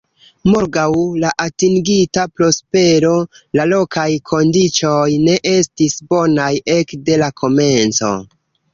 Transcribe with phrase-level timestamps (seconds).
[0.51, 3.13] Malgraŭ la atingita prospero,
[3.61, 8.17] la lokaj kondiĉoj ne estis bonaj ekde la komenco.